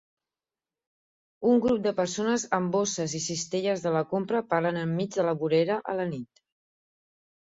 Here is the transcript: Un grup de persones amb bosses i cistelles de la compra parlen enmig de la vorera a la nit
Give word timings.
Un 1.49 1.59
grup 1.65 1.83
de 1.87 1.91
persones 1.99 2.45
amb 2.59 2.73
bosses 2.77 3.13
i 3.21 3.23
cistelles 3.27 3.85
de 3.87 3.95
la 3.99 4.01
compra 4.15 4.43
parlen 4.55 4.81
enmig 4.87 5.15
de 5.21 5.27
la 5.29 5.39
vorera 5.43 5.81
a 5.95 5.97
la 6.01 6.09
nit 6.15 6.47